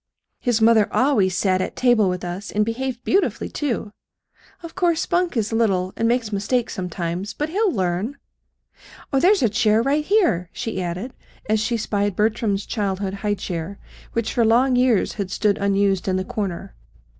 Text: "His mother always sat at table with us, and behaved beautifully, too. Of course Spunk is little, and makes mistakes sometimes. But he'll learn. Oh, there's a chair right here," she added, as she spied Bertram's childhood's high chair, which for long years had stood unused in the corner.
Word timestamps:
"His 0.39 0.61
mother 0.61 0.91
always 0.91 1.37
sat 1.37 1.61
at 1.61 1.75
table 1.75 2.09
with 2.09 2.25
us, 2.25 2.49
and 2.49 2.65
behaved 2.65 3.03
beautifully, 3.03 3.49
too. 3.49 3.91
Of 4.63 4.73
course 4.73 5.01
Spunk 5.01 5.37
is 5.37 5.53
little, 5.53 5.93
and 5.95 6.07
makes 6.07 6.31
mistakes 6.33 6.73
sometimes. 6.73 7.35
But 7.35 7.49
he'll 7.49 7.71
learn. 7.71 8.17
Oh, 9.13 9.19
there's 9.19 9.43
a 9.43 9.47
chair 9.47 9.79
right 9.83 10.03
here," 10.03 10.49
she 10.53 10.81
added, 10.81 11.13
as 11.47 11.59
she 11.59 11.77
spied 11.77 12.15
Bertram's 12.15 12.65
childhood's 12.65 13.17
high 13.17 13.35
chair, 13.35 13.77
which 14.13 14.33
for 14.33 14.43
long 14.43 14.75
years 14.75 15.13
had 15.13 15.29
stood 15.29 15.59
unused 15.59 16.07
in 16.07 16.15
the 16.15 16.25
corner. 16.25 16.73